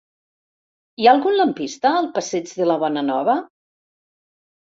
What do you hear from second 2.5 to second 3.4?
de la Bonanova?